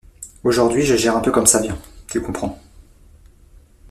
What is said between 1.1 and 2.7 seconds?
un peu comme ça vient, tu comprends.